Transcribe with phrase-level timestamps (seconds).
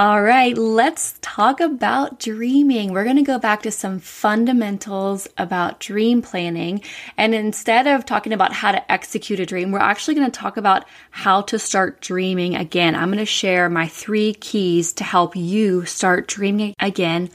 [0.00, 2.92] All right, let's talk about dreaming.
[2.92, 6.82] We're going to go back to some fundamentals about dream planning.
[7.16, 10.56] And instead of talking about how to execute a dream, we're actually going to talk
[10.56, 12.94] about how to start dreaming again.
[12.94, 17.28] I'm going to share my three keys to help you start dreaming again,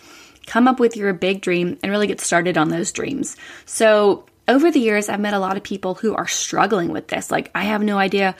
[0.47, 3.35] come up with your big dream, and really get started on those dreams.
[3.65, 7.29] So, over the years, I've met a lot of people who are struggling with this.
[7.29, 8.37] Like, I have no idea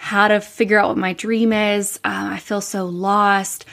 [0.00, 1.98] how to figure out what my dream is.
[2.04, 3.64] Uh, I feel so lost.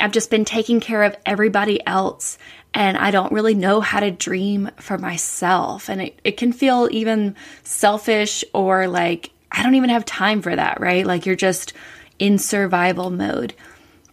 [0.00, 2.38] I've just been taking care of everybody else
[2.72, 5.90] and I don't really know how to dream for myself.
[5.90, 10.54] And it, it can feel even selfish or like I don't even have time for
[10.54, 11.04] that, right?
[11.04, 11.72] Like you're just
[12.18, 13.52] in survival mode.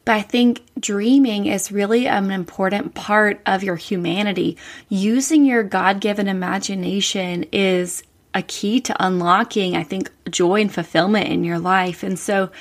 [0.05, 4.57] But I think dreaming is really an important part of your humanity.
[4.89, 8.01] Using your God given imagination is
[8.33, 12.03] a key to unlocking, I think, joy and fulfillment in your life.
[12.03, 12.51] And so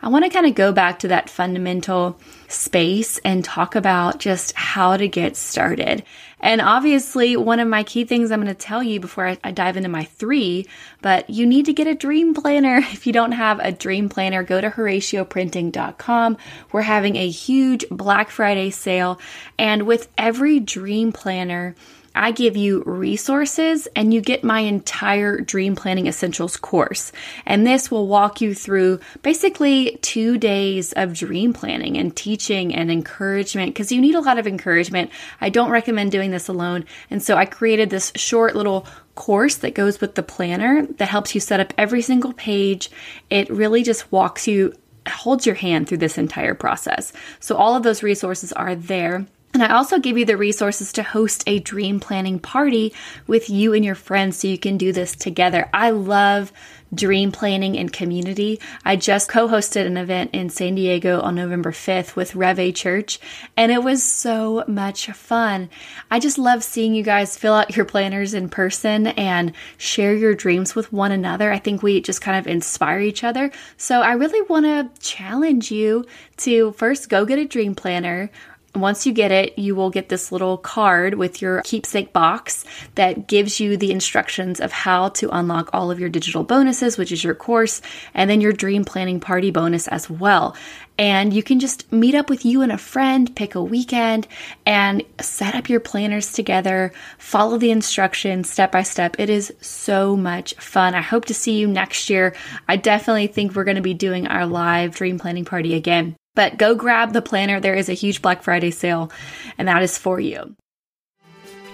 [0.00, 4.54] I want to kind of go back to that fundamental space and talk about just
[4.54, 6.04] how to get started.
[6.40, 9.76] And obviously, one of my key things I'm going to tell you before I, dive
[9.76, 10.66] into my three,
[11.02, 12.78] but you need to get a dream planner.
[12.98, 16.36] If you don't have a dream planner, go to HoratioPrinting.com.
[16.72, 19.20] We're having a huge Black Friday sale.
[19.58, 21.74] And with every dream planner,
[22.18, 27.12] I give you resources and you get my entire Dream Planning Essentials course.
[27.46, 32.90] And this will walk you through basically two days of dream planning and teaching and
[32.90, 35.10] encouragement because you need a lot of encouragement.
[35.40, 36.86] I don't recommend doing this alone.
[37.08, 41.36] And so I created this short little course that goes with the planner that helps
[41.36, 42.90] you set up every single page.
[43.30, 44.74] It really just walks you,
[45.06, 47.12] holds your hand through this entire process.
[47.38, 49.24] So all of those resources are there.
[49.58, 52.94] And I also give you the resources to host a dream planning party
[53.26, 55.68] with you and your friends so you can do this together.
[55.74, 56.52] I love
[56.94, 58.60] dream planning and community.
[58.84, 63.18] I just co hosted an event in San Diego on November 5th with Rev Church,
[63.56, 65.70] and it was so much fun.
[66.08, 70.34] I just love seeing you guys fill out your planners in person and share your
[70.34, 71.50] dreams with one another.
[71.50, 73.50] I think we just kind of inspire each other.
[73.76, 76.06] So I really want to challenge you
[76.38, 78.30] to first go get a dream planner
[78.74, 82.64] once you get it, you will get this little card with your keepsake box
[82.94, 87.12] that gives you the instructions of how to unlock all of your digital bonuses, which
[87.12, 87.80] is your course,
[88.14, 90.54] and then your dream planning party bonus as well.
[90.98, 94.26] And you can just meet up with you and a friend, pick a weekend,
[94.66, 96.92] and set up your planners together.
[97.18, 99.16] Follow the instructions step by step.
[99.18, 100.94] It is so much fun.
[100.94, 102.34] I hope to see you next year.
[102.68, 106.16] I definitely think we're going to be doing our live dream planning party again.
[106.38, 107.58] But go grab the planner.
[107.58, 109.10] There is a huge Black Friday sale,
[109.58, 110.54] and that is for you.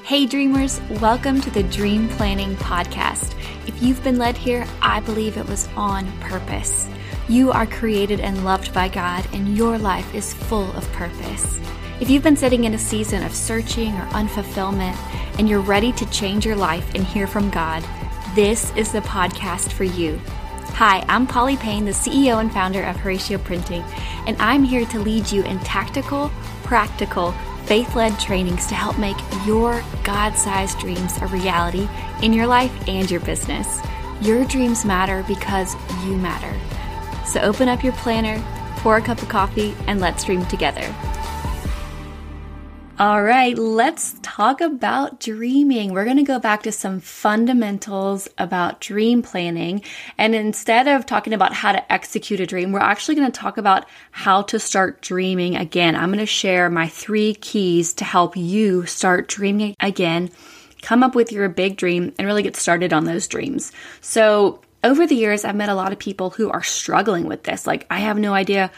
[0.05, 3.35] Hey, dreamers, welcome to the Dream Planning Podcast.
[3.69, 6.89] If you've been led here, I believe it was on purpose.
[7.29, 11.61] You are created and loved by God, and your life is full of purpose.
[12.01, 14.97] If you've been sitting in a season of searching or unfulfillment,
[15.39, 17.85] and you're ready to change your life and hear from God,
[18.35, 20.19] this is the podcast for you.
[20.79, 23.85] Hi, I'm Polly Payne, the CEO and founder of Horatio Printing,
[24.27, 26.33] and I'm here to lead you in tactical,
[26.65, 27.31] practical,
[27.67, 31.89] faith led trainings to help make your God sized dreams a reality
[32.23, 33.81] in your life and your business.
[34.21, 36.53] Your dreams matter because you matter.
[37.25, 38.43] So open up your planner,
[38.79, 40.93] pour a cup of coffee, and let's dream together.
[42.97, 45.93] All right, let's talk about dreaming.
[45.93, 49.83] We're going to go back to some fundamentals about dream planning.
[50.17, 53.59] And instead of talking about how to execute a dream, we're actually going to talk
[53.59, 55.97] about how to start dreaming again.
[55.97, 60.31] I'm going to share my three keys to help you start dreaming again,
[60.81, 63.73] come up with your big dream, and really get started on those dreams.
[64.03, 67.67] So, over the years, I've met a lot of people who are struggling with this.
[67.67, 68.71] Like, I have no idea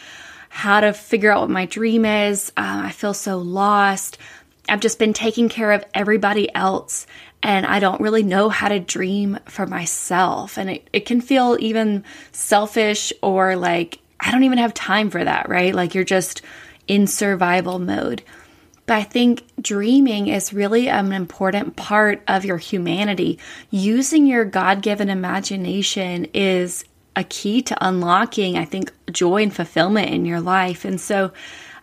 [0.48, 2.50] how to figure out what my dream is.
[2.56, 4.18] Uh, I feel so lost.
[4.68, 7.06] I've just been taking care of everybody else
[7.42, 10.58] and I don't really know how to dream for myself.
[10.58, 15.22] And it, it can feel even selfish or like I don't even have time for
[15.22, 15.74] that, right?
[15.74, 16.42] Like you're just
[16.88, 18.22] in survival mode.
[18.86, 23.38] But I think dreaming is really an important part of your humanity.
[23.70, 26.84] Using your God given imagination is
[27.16, 30.84] a key to unlocking, I think, joy and fulfillment in your life.
[30.84, 31.32] And so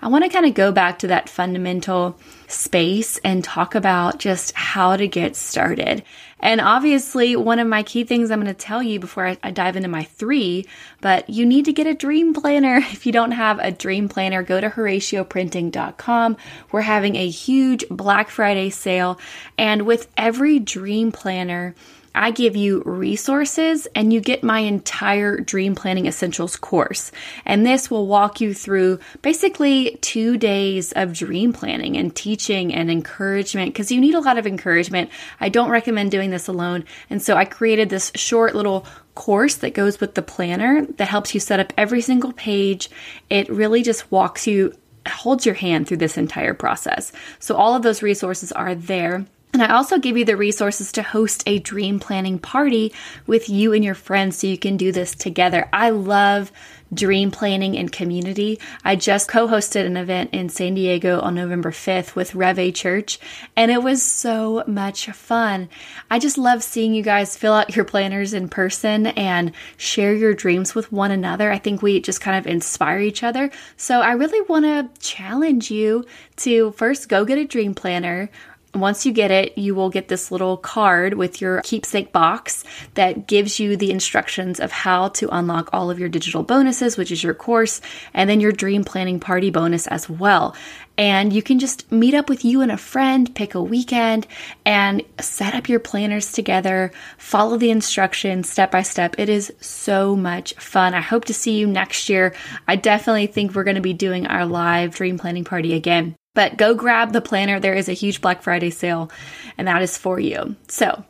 [0.04, 4.54] I want to kind of go back to that fundamental space and talk about just
[4.54, 6.04] how to get started.
[6.42, 9.78] And obviously, one of my key things I'm going to tell you before I, dive
[9.78, 10.68] into my three,
[11.00, 12.78] but you need to get a dream planner.
[12.92, 16.36] If you don't have a dream planner, go to HoratioPrinting.com.
[16.74, 19.22] We're having a huge Black Friday sale.
[19.58, 21.76] And with every dream planner,
[22.15, 27.12] I give you resources and you get my entire dream planning essentials course.
[27.45, 32.92] And this will walk you through basically two days of dream planning and teaching and
[32.92, 35.10] encouragement because you need a lot of encouragement.
[35.39, 36.86] I don't recommend doing this alone.
[37.10, 41.33] And so I created this short little course that goes with the planner that helps
[41.33, 42.89] you set up every single page.
[43.30, 44.74] It really just walks you
[45.07, 47.12] holds your hand through this entire process.
[47.39, 49.25] So all of those resources are there.
[49.54, 52.92] And I also give you the resources to host a dream planning party
[53.28, 55.70] with you and your friends so you can do this together.
[55.72, 56.52] I love
[56.92, 58.60] dream planning and community.
[58.84, 63.20] I just co hosted an event in San Diego on November 5th with Reve Church,
[63.56, 65.70] and it was so much fun.
[66.10, 70.34] I just love seeing you guys fill out your planners in person and share your
[70.34, 71.52] dreams with one another.
[71.52, 73.52] I think we just kind of inspire each other.
[73.78, 76.06] So I really want to challenge you
[76.38, 78.30] to first go get a dream planner
[78.74, 82.64] once you get it, you will get this little card with your keepsake box
[82.96, 87.12] that gives you the instructions of how to unlock all of your digital bonuses, which
[87.12, 87.81] is your course,
[88.14, 90.56] and then your dream planning party bonus as well.
[90.98, 94.28] And you can just meet up with you and a friend, pick a weekend,
[94.66, 96.92] and set up your planners together.
[97.18, 99.16] Follow the instructions step by step.
[99.18, 100.94] It is so much fun.
[100.94, 102.36] I hope to see you next year.
[102.68, 106.16] I definitely think we're going to be doing our live dream planning party again.
[106.34, 107.60] But go grab the planner.
[107.60, 109.12] There is a huge Black Friday sale,
[109.58, 110.56] and that is for you.
[110.68, 111.04] So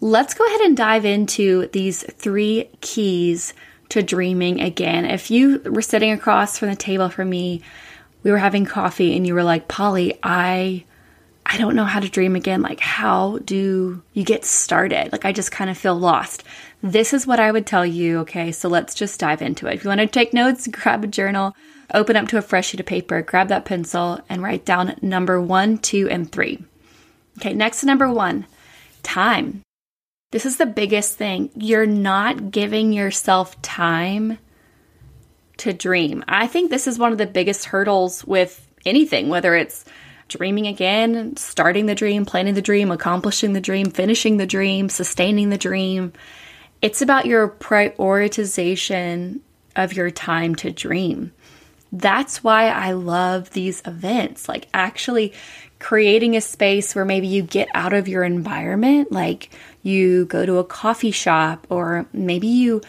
[0.00, 3.54] let's go ahead and dive into these three keys
[3.88, 5.06] to dreaming again.
[5.06, 7.62] If you were sitting across from the table from me,
[8.22, 10.84] we were having coffee, and you were like, Polly, I.
[11.48, 12.60] I don't know how to dream again.
[12.60, 15.12] Like, how do you get started?
[15.12, 16.42] Like, I just kind of feel lost.
[16.82, 18.18] This is what I would tell you.
[18.18, 19.74] Okay, so let's just dive into it.
[19.74, 21.54] If you want to take notes, grab a journal
[21.94, 25.40] Open up to a fresh sheet of paper, grab that pencil, and write down number
[25.40, 26.64] one, two, and three.
[27.38, 28.46] Okay, next to number one
[29.02, 29.62] time.
[30.32, 31.50] This is the biggest thing.
[31.54, 34.38] You're not giving yourself time
[35.58, 36.24] to dream.
[36.26, 39.84] I think this is one of the biggest hurdles with anything, whether it's
[40.28, 45.50] dreaming again, starting the dream, planning the dream, accomplishing the dream, finishing the dream, sustaining
[45.50, 46.12] the dream.
[46.82, 49.40] It's about your prioritization
[49.76, 51.32] of your time to dream
[51.98, 54.48] that's why I love these events.
[54.48, 55.32] Like actually
[55.78, 59.50] creating a space where maybe you get out of your environment, like
[59.82, 62.80] you go to a coffee shop, or maybe you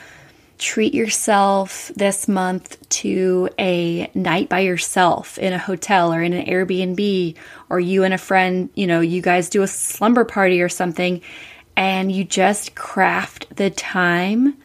[0.57, 6.45] treat yourself this month to a night by yourself in a hotel or in an
[6.45, 7.36] Airbnb,
[7.69, 11.21] or you and a friend, you know, you guys do a slumber party or something,
[11.75, 14.57] and you just craft the time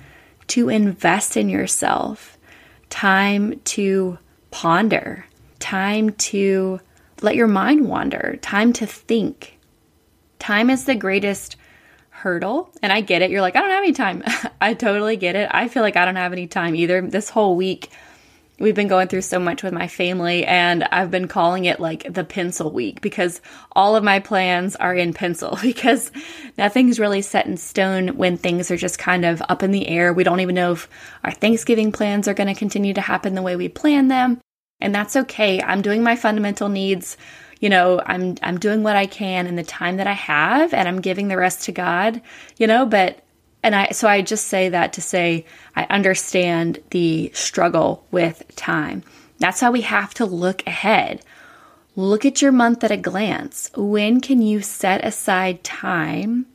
[0.47, 2.39] to invest in yourself,
[2.89, 4.19] time to
[4.53, 5.27] ponder,
[5.59, 6.79] time to
[7.21, 9.59] let your mind wander, time to think.
[10.39, 11.57] Time is the greatest
[12.11, 12.71] hurdle.
[12.83, 13.31] And I get it.
[13.31, 14.23] You're like, I don't have any time.
[14.61, 15.49] I totally get it.
[15.51, 17.01] I feel like I don't have any time either.
[17.01, 17.91] This whole week,
[18.63, 22.11] we've been going through so much with my family, and I've been calling it like
[22.11, 23.41] the pencil week because
[23.73, 26.13] all of my plans are in pencil because
[26.57, 30.13] nothing's really set in stone when things are just kind of up in the air.
[30.13, 30.89] We don't even know if
[31.25, 34.41] our Thanksgiving plans are going to continue to happen the way we plan them.
[34.81, 35.61] And that's okay.
[35.61, 37.17] I'm doing my fundamental needs.
[37.61, 40.89] You know, I'm I'm doing what I can in the time that I have and
[40.89, 42.21] I'm giving the rest to God,
[42.59, 43.25] you know, but
[43.63, 49.03] and I so I just say that to say I understand the struggle with time.
[49.39, 51.23] That's how we have to look ahead.
[51.95, 53.71] Look at your month at a glance.
[53.77, 56.47] When can you set aside time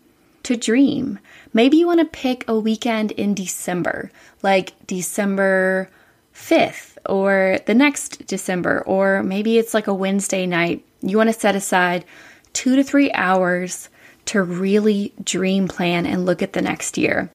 [0.43, 1.19] to dream?
[1.53, 4.11] Maybe you want to pick a weekend in December,
[4.41, 5.89] like December
[6.33, 10.83] 5th or the next December, or maybe it's like a Wednesday night.
[11.01, 12.05] You want to set aside
[12.53, 13.89] two to three hours
[14.27, 17.31] to really dream plan and look at the next year.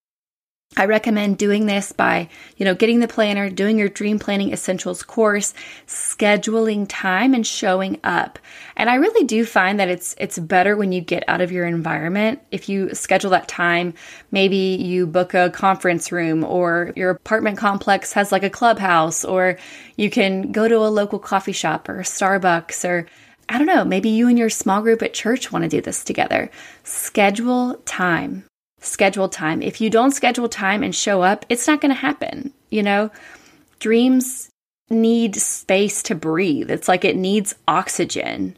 [0.75, 5.03] I recommend doing this by, you know, getting the planner, doing your dream planning essentials
[5.03, 5.53] course,
[5.87, 8.39] scheduling time and showing up.
[8.75, 11.67] And I really do find that it's it's better when you get out of your
[11.67, 12.41] environment.
[12.51, 13.93] If you schedule that time,
[14.31, 19.59] maybe you book a conference room or your apartment complex has like a clubhouse or
[19.97, 23.07] you can go to a local coffee shop or Starbucks or
[23.49, 26.05] I don't know, maybe you and your small group at church want to do this
[26.05, 26.51] together.
[26.85, 28.45] Schedule time.
[28.81, 29.63] Schedule time.
[29.63, 32.53] If you don't schedule time and show up, it's not going to happen.
[32.71, 33.11] You know,
[33.79, 34.51] dreams
[34.91, 36.71] need space to breathe.
[36.71, 38.57] It's like it needs oxygen.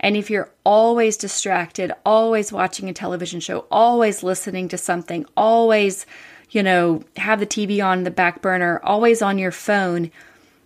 [0.00, 6.04] And if you're always distracted, always watching a television show, always listening to something, always,
[6.50, 10.10] you know, have the TV on the back burner, always on your phone,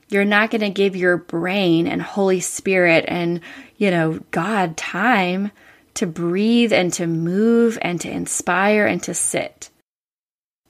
[0.09, 3.41] you're not going to give your brain and Holy Spirit and,
[3.77, 5.51] you know, God time
[5.95, 9.71] to breathe and to move and to inspire and to sit.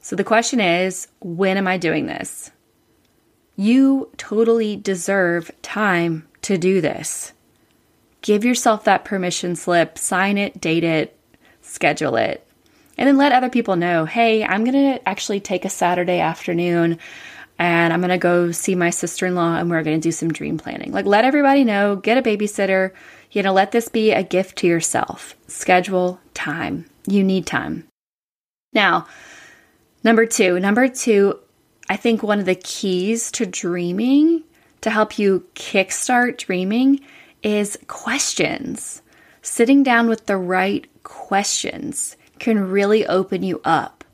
[0.01, 2.51] So the question is when am I doing this?
[3.57, 7.33] You totally deserve time to do this.
[8.23, 11.19] Give yourself that permission slip, sign it, date it,
[11.61, 12.47] schedule it,
[12.97, 16.99] and then let other people know hey, I'm going to actually take a Saturday afternoon
[17.59, 20.13] and I'm going to go see my sister in law and we're going to do
[20.13, 20.93] some dream planning.
[20.93, 22.93] Like, let everybody know, get a babysitter,
[23.33, 25.35] you know, let this be a gift to yourself.
[25.49, 26.87] Schedule time.
[27.07, 27.87] You need time.
[28.73, 29.07] Now,
[30.05, 31.39] number two, number two,
[31.89, 34.45] I think one of the keys to dreaming
[34.83, 37.01] to help you kickstart dreaming
[37.43, 39.03] is questions.
[39.43, 44.05] Sitting down with the right questions can really open you up.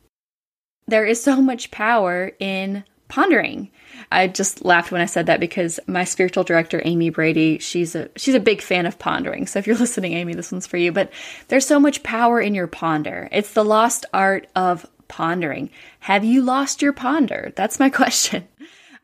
[0.86, 2.84] There is so much power in
[3.14, 3.70] pondering.
[4.10, 8.10] I just laughed when I said that because my spiritual director Amy Brady, she's a
[8.16, 9.46] she's a big fan of pondering.
[9.46, 11.12] So if you're listening Amy, this one's for you, but
[11.46, 13.28] there's so much power in your ponder.
[13.30, 15.70] It's the lost art of pondering.
[16.00, 17.52] Have you lost your ponder?
[17.54, 18.48] That's my question.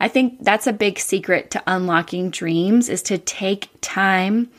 [0.01, 4.49] I think that's a big secret to unlocking dreams is to take time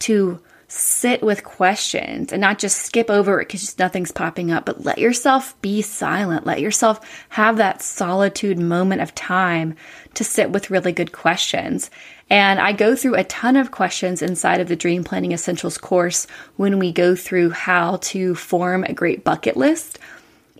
[0.00, 0.38] to
[0.68, 4.98] sit with questions and not just skip over it because nothing's popping up, but let
[4.98, 6.46] yourself be silent.
[6.46, 9.74] Let yourself have that solitude moment of time
[10.14, 11.90] to sit with really good questions.
[12.28, 16.26] And I go through a ton of questions inside of the Dream Planning Essentials course
[16.56, 19.98] when we go through how to form a great bucket list.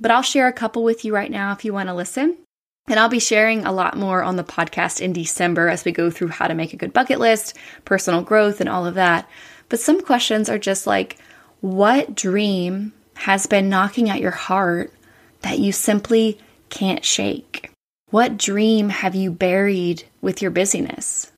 [0.00, 2.38] But I'll share a couple with you right now if you want to listen.
[2.86, 6.10] And I'll be sharing a lot more on the podcast in December as we go
[6.10, 9.28] through how to make a good bucket list, personal growth, and all of that.
[9.68, 11.18] But some questions are just like,
[11.60, 14.92] what dream has been knocking at your heart
[15.42, 16.38] that you simply
[16.70, 17.70] can't shake?
[18.10, 21.30] What dream have you buried with your busyness?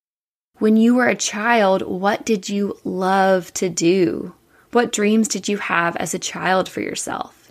[0.59, 4.35] When you were a child, what did you love to do?
[4.73, 7.51] What dreams did you have as a child for yourself?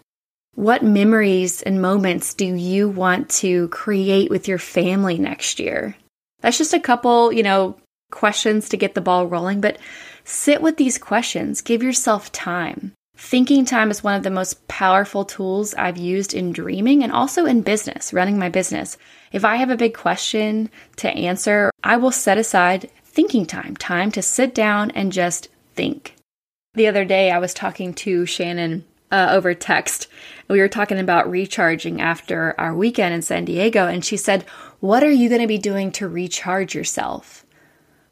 [0.56, 5.96] What memories and moments do you want to create with your family next year?
[6.42, 7.78] That's just a couple, you know,
[8.12, 9.78] questions to get the ball rolling, but
[10.32, 12.94] Sit with these questions, give yourself time.
[13.18, 17.48] Thinking time is one of the most powerful tools I've used in dreaming and also
[17.48, 18.96] in business, running my business.
[19.32, 24.12] If I have a big question to answer, I will set aside thinking time, time
[24.12, 26.14] to sit down and just think.
[26.76, 30.10] The other day, I was talking to Shannon uh, over text.
[30.48, 34.44] We were talking about recharging after our weekend in San Diego, and she said,
[34.80, 37.48] What are you going to be doing to recharge yourself?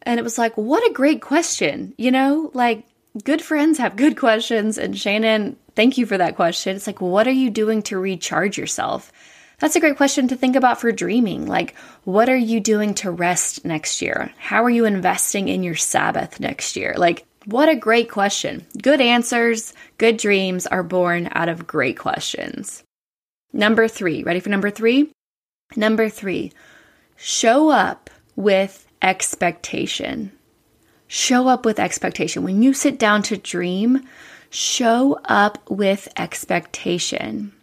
[0.07, 1.93] And it was like, what a great question.
[1.97, 2.85] You know, like
[3.25, 4.77] good friends have good questions.
[4.77, 6.77] And Shannon, thank you for that question.
[6.77, 9.11] It's like, what are you doing to recharge yourself?
[9.59, 11.45] That's a great question to think about for dreaming.
[11.45, 14.31] Like, what are you doing to rest next year?
[14.37, 16.93] How are you investing in your Sabbath next year?
[16.95, 18.65] Like, what a great question.
[18.81, 22.81] Good answers, good dreams are born out of great questions.
[23.51, 25.11] Number three, ready for number three?
[25.75, 26.53] Number three,
[27.17, 30.31] show up with expectation.
[31.07, 32.43] Show up with expectation.
[32.43, 34.07] When you sit down to dream,
[34.49, 37.53] show up with expectation.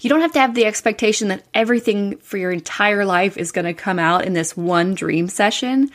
[0.00, 3.64] You don't have to have the expectation that everything for your entire life is going
[3.64, 5.90] to come out in this one dream session,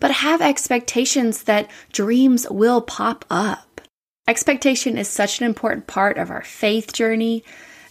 [0.00, 3.80] but have expectations that dreams will pop up.
[4.28, 7.42] Expectation is such an important part of our faith journey.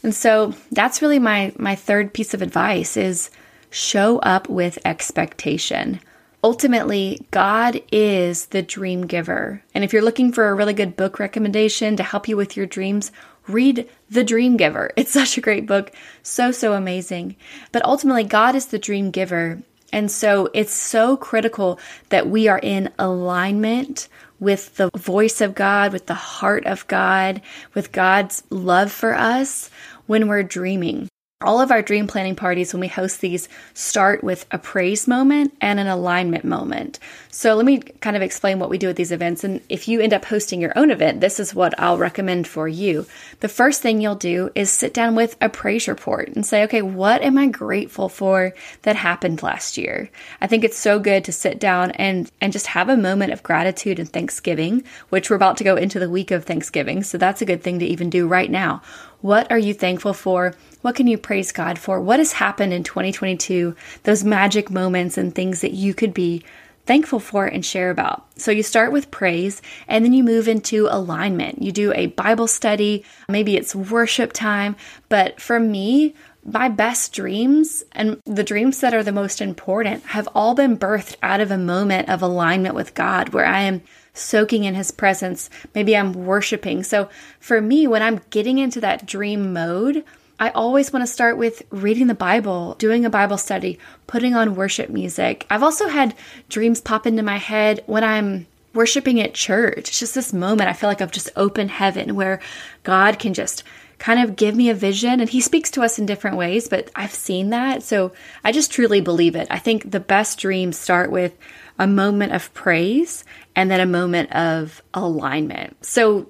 [0.03, 3.29] And so that's really my my third piece of advice is
[3.69, 6.00] show up with expectation
[6.43, 9.63] ultimately, God is the dream giver.
[9.73, 12.65] And if you're looking for a really good book recommendation to help you with your
[12.65, 13.12] dreams,
[13.47, 14.91] read The Dream Giver.
[14.97, 17.35] It's such a great book, so, so amazing.
[17.71, 19.62] But ultimately, God is the dream giver.
[19.91, 24.07] And so it's so critical that we are in alignment
[24.39, 27.41] with the voice of God, with the heart of God,
[27.73, 29.69] with God's love for us
[30.07, 31.09] when we're dreaming
[31.43, 35.55] all of our dream planning parties, when we host these, start with a praise moment
[35.62, 37.00] and an alignment moment.
[37.29, 39.43] So, let me kind of explain what we do at these events.
[39.43, 42.67] And if you end up hosting your own event, this is what I'll recommend for
[42.67, 43.05] you.
[43.39, 46.81] The first thing you'll do is sit down with a praise report and say, okay,
[46.81, 50.09] what am I grateful for that happened last year?
[50.41, 53.43] I think it's so good to sit down and, and just have a moment of
[53.43, 57.03] gratitude and thanksgiving, which we're about to go into the week of Thanksgiving.
[57.03, 58.81] So, that's a good thing to even do right now.
[59.23, 60.53] What are you thankful for?
[60.81, 62.01] What can you praise God for?
[62.01, 63.73] What has happened in 2022?
[64.03, 66.43] Those magic moments and things that you could be
[66.85, 68.25] thankful for and share about.
[68.35, 71.61] So you start with praise and then you move into alignment.
[71.61, 74.75] You do a Bible study, maybe it's worship time,
[75.07, 80.27] but for me, my best dreams and the dreams that are the most important have
[80.35, 83.83] all been birthed out of a moment of alignment with God where I am
[84.13, 85.50] soaking in his presence.
[85.74, 86.84] Maybe I'm worshiping.
[86.84, 90.03] So for me, when I'm getting into that dream mode,
[90.39, 94.55] I always want to start with reading the Bible, doing a Bible study, putting on
[94.55, 95.46] worship music.
[95.50, 96.15] I've also had
[96.50, 99.89] dreams pop into my head when I'm worshiping at church.
[99.89, 102.41] It's just this moment I feel like I've just opened heaven where
[102.84, 103.63] God can just
[104.00, 106.89] kind of give me a vision and he speaks to us in different ways, but
[106.96, 107.84] I've seen that.
[107.84, 108.12] So
[108.43, 109.48] I just truly believe it.
[109.50, 111.38] I think the best dreams start with
[111.79, 113.23] a moment of praise
[113.55, 115.83] and then a moment of alignment.
[115.85, 116.29] So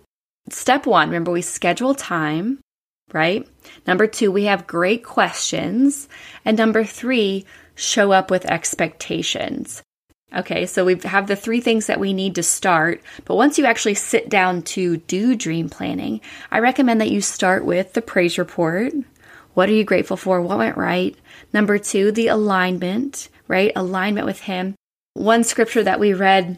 [0.50, 2.60] step 1, remember we schedule time,
[3.12, 3.48] right?
[3.86, 6.08] Number 2, we have great questions,
[6.46, 7.46] and number 3,
[7.76, 9.82] show up with expectations.
[10.36, 13.04] Okay, so we have the three things that we need to start.
[13.26, 17.64] But once you actually sit down to do dream planning, I recommend that you start
[17.66, 18.94] with the praise report.
[19.54, 20.42] What are you grateful for?
[20.42, 21.16] What went right?
[21.54, 23.72] Number two, the alignment, right?
[23.76, 24.74] Alignment with Him.
[25.16, 26.58] One scripture that we read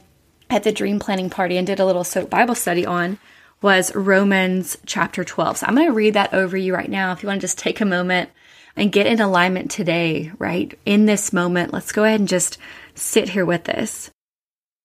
[0.50, 3.20] at the dream planning party and did a little soap Bible study on
[3.62, 5.58] was Romans chapter 12.
[5.58, 7.12] So I'm going to read that over you right now.
[7.12, 8.30] If you want to just take a moment
[8.76, 10.78] and get in alignment today, right?
[10.86, 12.58] In this moment, let's go ahead and just
[12.94, 14.10] sit here with this.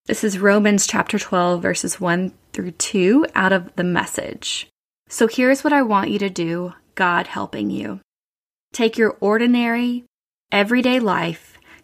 [0.07, 4.69] This is Romans chapter 12, verses 1 through 2 out of the message.
[5.09, 8.01] So here's what I want you to do, God helping you.
[8.73, 10.05] Take your ordinary,
[10.51, 11.50] everyday life,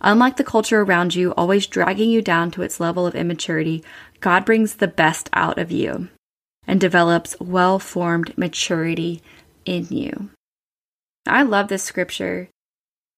[0.00, 3.84] Unlike the culture around you, always dragging you down to its level of immaturity,
[4.20, 6.08] God brings the best out of you
[6.66, 9.22] and develops well formed maturity
[9.64, 10.30] in you.
[11.26, 12.48] I love this scripture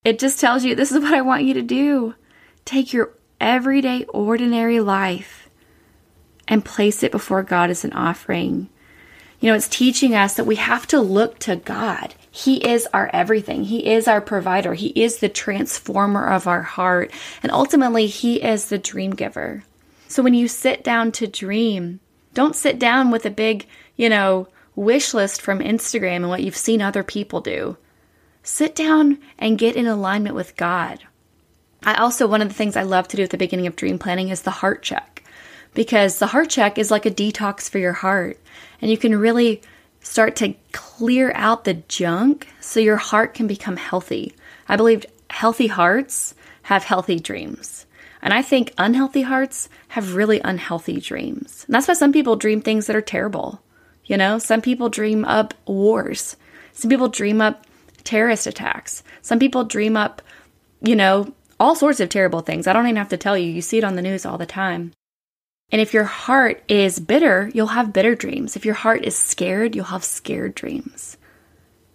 [0.05, 2.15] it just tells you this is what I want you to do.
[2.65, 5.49] Take your everyday, ordinary life
[6.49, 8.69] and place it before God as an offering.
[9.41, 12.15] You know, it's teaching us that we have to look to God.
[12.35, 13.63] He is our everything.
[13.63, 14.73] He is our provider.
[14.73, 17.13] He is the transformer of our heart.
[17.43, 19.65] And ultimately, He is the dream giver.
[20.09, 22.01] So when you sit down to dream,
[22.33, 26.57] don't sit down with a big, you know, wish list from Instagram and what you've
[26.57, 27.77] seen other people do.
[28.43, 31.01] Sit down and get in alignment with God.
[31.85, 33.99] I also, one of the things I love to do at the beginning of dream
[33.99, 35.23] planning is the heart check
[35.75, 38.39] because the heart check is like a detox for your heart.
[38.81, 39.61] And you can really
[40.01, 40.55] start to
[41.03, 44.33] clear out the junk so your heart can become healthy.
[44.69, 47.87] I believe healthy hearts have healthy dreams.
[48.23, 51.65] And I think unhealthy hearts have really unhealthy dreams.
[51.67, 53.61] And that's why some people dream things that are terrible.
[54.05, 56.37] You know, some people dream up wars.
[56.73, 57.67] Some people dream up
[58.05, 59.03] terrorist attacks.
[59.23, 60.23] Some people dream up,
[60.83, 62.69] you know, all sorts of terrible things.
[62.69, 64.47] I don't even have to tell you, you see it on the news all the
[64.47, 64.93] time.
[65.73, 68.55] And if your heart is bitter, you'll have bitter dreams.
[68.57, 71.17] If your heart is scared, you'll have scared dreams.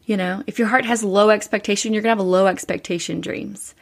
[0.04, 3.76] You know, if your heart has low expectation, you're going to have low expectation dreams.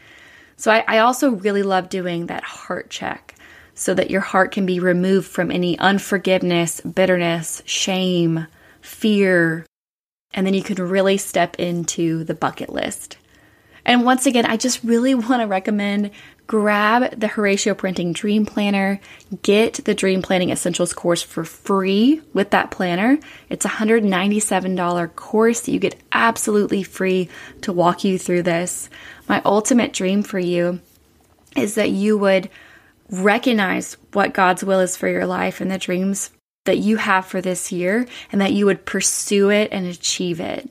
[0.58, 3.36] So I, I also really love doing that heart check
[3.74, 8.48] so that your heart can be removed from any unforgiveness, bitterness, shame,
[8.82, 9.66] fear,
[10.34, 13.18] and then you can really step into the bucket list.
[13.86, 16.12] And once again, I just really want to recommend
[16.48, 19.00] grab the Horatio Printing Dream Planner,
[19.42, 23.18] get the Dream Planning Essentials course for free with that planner.
[23.50, 27.30] It's a $197 course that you get absolutely free
[27.62, 28.90] to walk you through this.
[29.28, 30.82] My ultimate dream for you
[31.56, 32.50] is that you would
[33.10, 36.32] recognize what God's will is for your life and the dreams
[36.66, 40.70] that you have for this year and that you would pursue it and achieve it.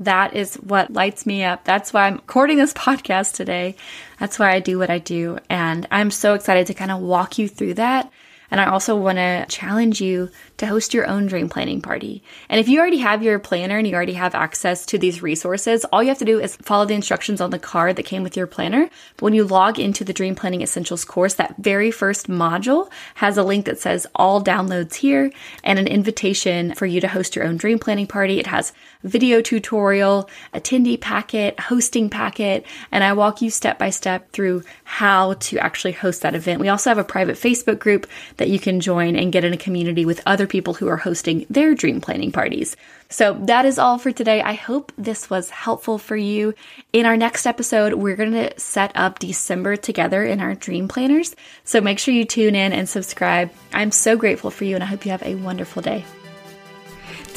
[0.00, 1.64] That is what lights me up.
[1.64, 3.76] That's why I'm recording this podcast today.
[4.20, 5.38] That's why I do what I do.
[5.48, 8.10] And I'm so excited to kind of walk you through that
[8.50, 12.22] and I also want to challenge you to host your own dream planning party.
[12.48, 15.84] And if you already have your planner and you already have access to these resources,
[15.86, 18.36] all you have to do is follow the instructions on the card that came with
[18.36, 18.90] your planner.
[19.16, 23.36] But when you log into the Dream Planning Essentials course, that very first module has
[23.36, 27.44] a link that says all downloads here and an invitation for you to host your
[27.44, 28.40] own dream planning party.
[28.40, 28.72] It has
[29.04, 35.34] video tutorial, attendee packet, hosting packet, and I walk you step by step through how
[35.34, 36.60] to actually host that event.
[36.60, 39.56] We also have a private Facebook group that you can join and get in a
[39.56, 42.76] community with other people who are hosting their dream planning parties.
[43.08, 44.42] So that is all for today.
[44.42, 46.54] I hope this was helpful for you.
[46.92, 51.34] In our next episode, we're going to set up December together in our dream planners.
[51.64, 53.50] So make sure you tune in and subscribe.
[53.72, 56.04] I'm so grateful for you and I hope you have a wonderful day.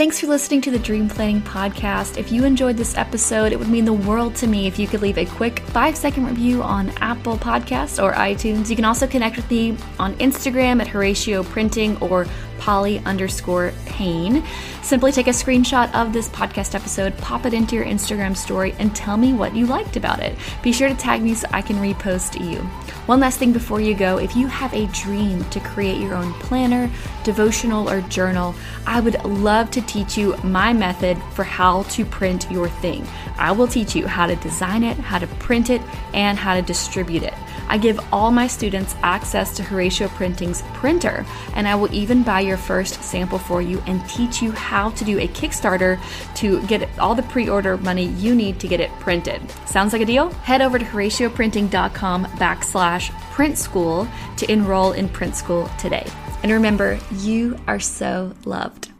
[0.01, 2.17] Thanks for listening to the Dream Planning Podcast.
[2.17, 5.01] If you enjoyed this episode, it would mean the world to me if you could
[5.01, 8.69] leave a quick five second review on Apple Podcasts or iTunes.
[8.69, 12.25] You can also connect with me on Instagram at Horatio Printing or
[12.61, 14.43] Polly underscore Payne.
[14.83, 18.95] Simply take a screenshot of this podcast episode, pop it into your Instagram story, and
[18.95, 20.37] tell me what you liked about it.
[20.61, 22.59] Be sure to tag me so I can repost you.
[23.07, 26.33] One last thing before you go if you have a dream to create your own
[26.33, 26.87] planner,
[27.23, 28.53] devotional, or journal,
[28.85, 33.07] I would love to teach you my method for how to print your thing.
[33.39, 35.81] I will teach you how to design it, how to print it,
[36.13, 37.33] and how to distribute it.
[37.71, 42.41] I give all my students access to Horatio Printing's printer, and I will even buy
[42.41, 45.97] your first sample for you and teach you how to do a Kickstarter
[46.35, 49.41] to get all the pre order money you need to get it printed.
[49.65, 50.31] Sounds like a deal?
[50.43, 54.05] Head over to HoratioPrinting.com backslash print school
[54.35, 56.05] to enroll in print school today.
[56.43, 58.90] And remember, you are so loved.